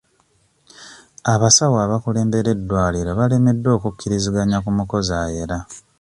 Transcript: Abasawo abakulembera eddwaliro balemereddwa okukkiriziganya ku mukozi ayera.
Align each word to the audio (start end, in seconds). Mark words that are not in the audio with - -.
Abasawo 1.33 1.77
abakulembera 1.85 2.49
eddwaliro 2.55 3.11
balemereddwa 3.19 3.69
okukkiriziganya 3.77 4.57
ku 4.63 4.69
mukozi 4.77 5.11
ayera. 5.23 5.57